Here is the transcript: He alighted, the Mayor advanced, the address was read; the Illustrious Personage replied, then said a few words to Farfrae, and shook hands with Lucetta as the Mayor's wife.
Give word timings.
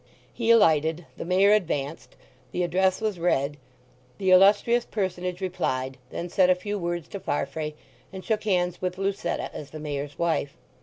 He 0.33 0.49
alighted, 0.49 1.05
the 1.15 1.25
Mayor 1.25 1.53
advanced, 1.53 2.15
the 2.51 2.63
address 2.63 3.01
was 3.01 3.19
read; 3.19 3.57
the 4.17 4.31
Illustrious 4.31 4.83
Personage 4.83 5.41
replied, 5.41 5.99
then 6.09 6.27
said 6.27 6.49
a 6.49 6.55
few 6.55 6.79
words 6.79 7.07
to 7.09 7.19
Farfrae, 7.19 7.75
and 8.11 8.25
shook 8.25 8.45
hands 8.45 8.81
with 8.81 8.97
Lucetta 8.97 9.53
as 9.53 9.69
the 9.69 9.79
Mayor's 9.79 10.17
wife. 10.17 10.57